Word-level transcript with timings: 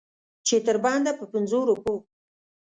چې 0.47 0.55
تر 0.65 0.75
بنده 0.83 1.11
په 1.19 1.25
پنځو 1.33 1.59
روپو. 1.69 1.95